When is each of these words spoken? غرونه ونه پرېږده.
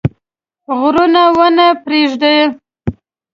غرونه 0.79 1.23
ونه 1.37 1.67
پرېږده. 1.83 2.35